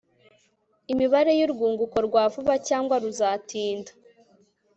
[0.91, 3.91] imibare y'urwunguko rwa vuba cyangwa ruzatinda